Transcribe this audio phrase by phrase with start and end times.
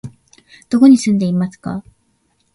[0.71, 1.83] どこに住んでいますか？